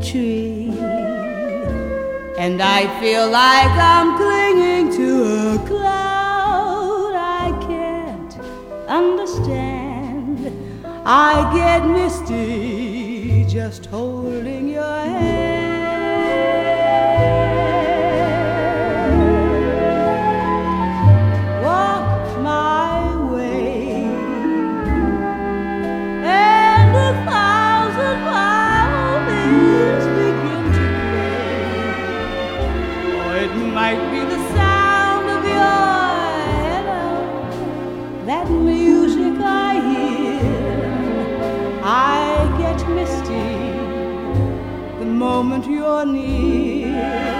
[0.00, 0.72] Tree.
[2.38, 8.38] And I feel like I'm clinging to a cloud I can't
[8.88, 10.52] understand.
[11.04, 15.29] I get misty just holding your hand.
[45.10, 47.39] Moment you're near.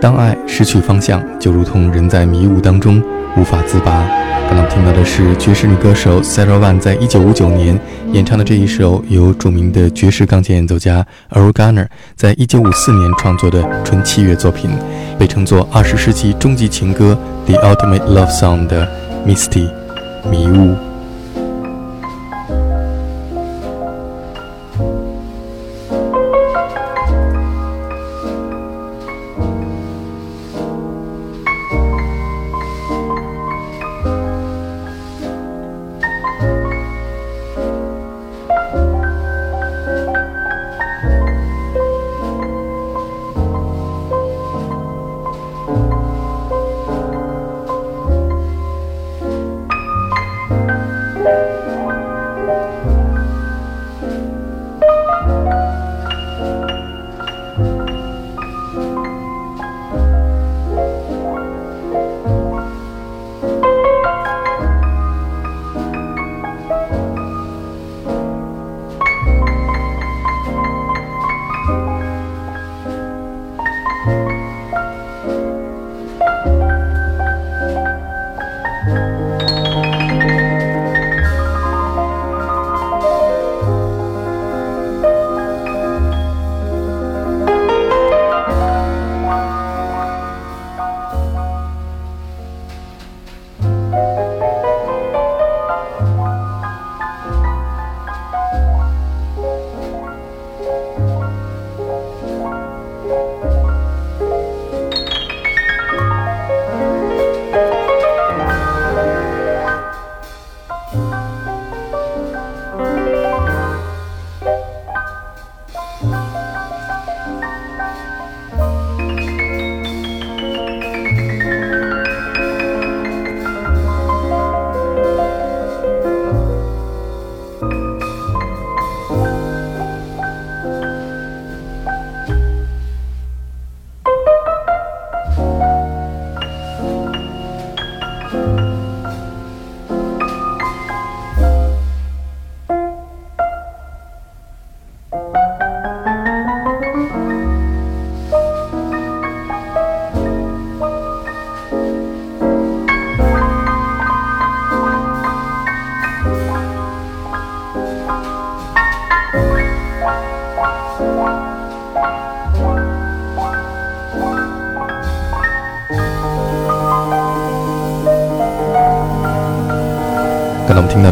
[0.00, 3.02] 当爱失去方向，就如同人在迷雾当中
[3.36, 4.06] 无法自拔。
[4.48, 7.76] 刚刚听到的是爵士女歌手 Sarah Vaughan 在一九五九年
[8.12, 14.70] 演唱的这一首由著名的爵士钢琴演奏家 Earl Garner 在一九五四年创作的纯器乐作品，
[15.18, 18.88] 被称作二十世纪终极情歌 The Ultimate Love Song 的
[19.26, 19.68] Misty
[20.30, 20.76] 迷雾。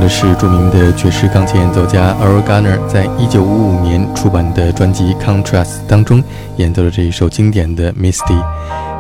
[0.09, 6.23] 是著名的爵士钢琴演奏家 Earl Garner 在一九五五年出版的专辑《Contrast》当中
[6.57, 8.35] 演奏的这一首经典的《Misty》。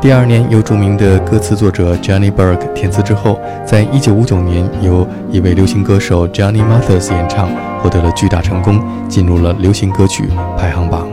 [0.00, 7.48] 第二年，由著名的歌词作者 Johnny Burke 填词之后，在一九五九年由一位流行歌手 Johnny Mathis 演唱，
[7.80, 10.24] 获得了巨大成功，进入了流行歌曲
[10.58, 11.08] 排行榜。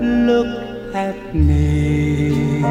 [0.00, 0.46] Look
[0.94, 2.62] at me,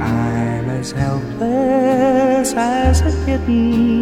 [0.00, 4.01] I'm as helpless as a kitten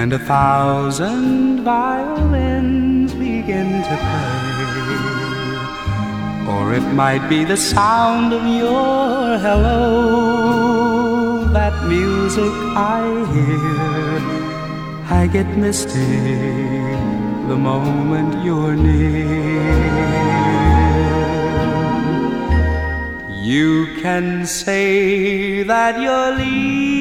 [0.00, 4.44] and a thousand violins begin to play.
[6.54, 9.84] Or it might be the sound of your hello,
[11.52, 12.54] that music
[12.98, 13.02] I
[13.34, 14.20] hear.
[15.20, 16.14] I get misty
[17.50, 19.78] the moment you're near.
[23.52, 26.97] You can say that you're leading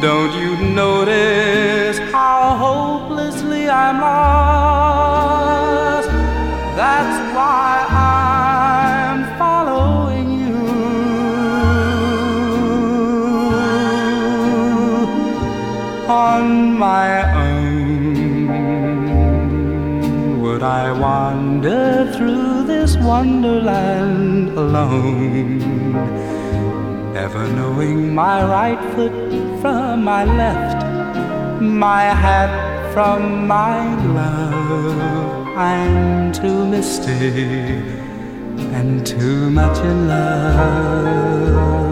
[0.00, 5.28] Don't you notice how hopelessly I'm lost?
[6.76, 10.54] That's why I'm following you.
[16.08, 18.46] On my own,
[20.40, 25.58] would I wander through this wonderland alone?
[27.14, 30.84] Never knowing my right foot from my left,
[31.60, 35.48] my hat from my glove.
[35.56, 37.12] I'm too misty
[38.76, 41.87] and too much in love.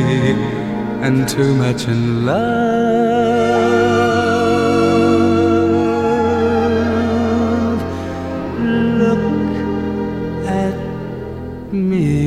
[0.00, 2.58] And too much in love.
[9.02, 9.20] Look
[10.46, 10.76] at
[11.72, 12.17] me.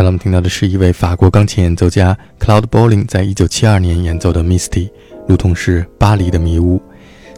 [0.00, 4.88] 刚才我们听到的是一位法国钢琴演奏家 Cloud Bowling 在一九七二年演奏的《Misty》，
[5.28, 6.80] 如同是巴黎的迷雾。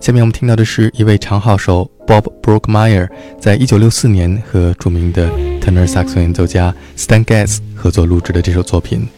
[0.01, 3.09] 下面我们听到的是一位长号手 Bob Brookmeyer
[3.41, 5.29] 在一九六四年和著名的
[5.61, 9.09] tenor saxon 演奏家 Stan Getz 合作录制的这首作品。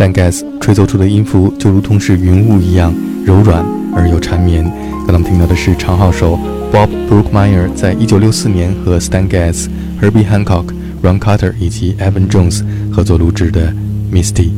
[0.00, 2.90] Stan Getz 吹奏出的音符就如同是云雾一样
[3.22, 3.62] 柔软
[3.94, 4.64] 而又缠绵。
[5.06, 6.38] 刚才我们听到的是长号手
[6.72, 9.68] Bob Brookmeyer 在一九六四年和 Stan Getz、
[10.00, 13.74] Herbie Hancock、Ron Carter 以及 Evan Jones 合作录制的
[14.10, 14.48] Misty。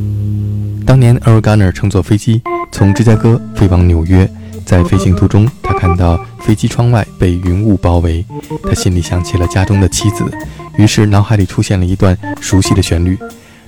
[0.85, 4.25] 当年 Earl Garner 乘坐飞机从芝加哥飞往纽约，
[4.65, 8.23] 在飞行途中，他看到飞机窗外被云雾包围，
[8.63, 10.23] 他心里想起了家中的妻子，
[10.77, 13.17] 于是脑海里出现了一段熟悉的旋律。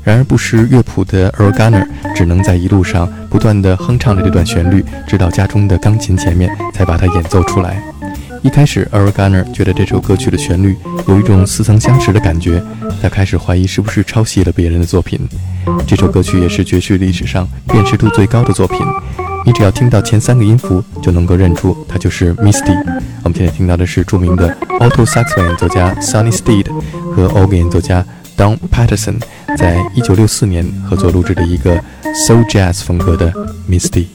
[0.05, 7.83] 然而不识乐谱的 Earl Garner 只能在一路上不断地哼唱着这段旋律，直到家中的钢琴前面才把它演奏出来。
[8.43, 12.61] 一开始，Earl Garner 觉得这首歌曲的旋律有一种似曾相识的感觉，
[13.01, 15.19] 他开始怀疑是不是抄袭了别人的作品。
[15.87, 18.77] 这首歌曲也是爵士历史上辨识度最高的作品，
[19.43, 22.77] 你只要听到前三个音符就能够认出它就是 Misty。
[23.23, 26.67] 我们现在听到的是著名的 alto saxophone 演奏家 Sonny Steed
[27.15, 28.05] 和 organ 演奏家
[28.37, 29.21] Don Patterson
[29.57, 31.75] 在一九六四年合作录制的一个
[32.27, 33.31] soul jazz 风格的
[33.69, 34.14] Misty。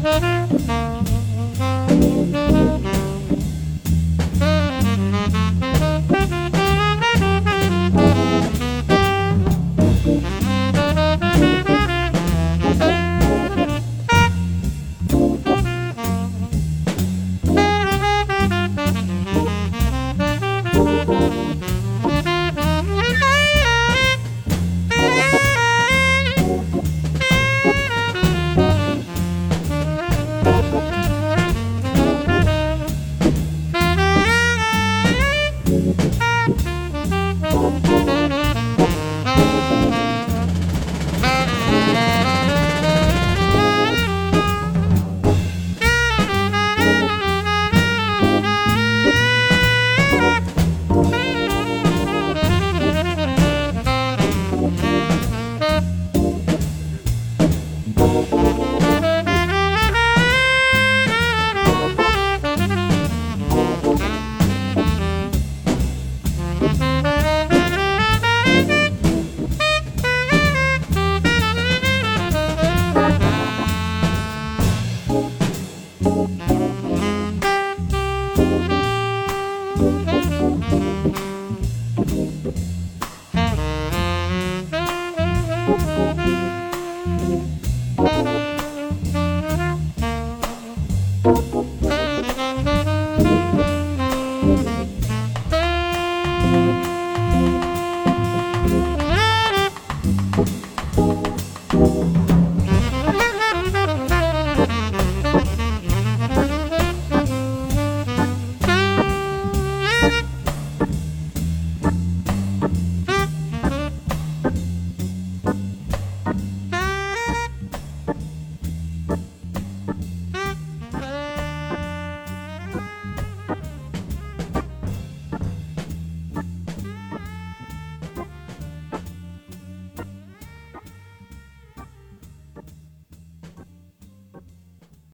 [0.00, 0.57] Mm-hmm.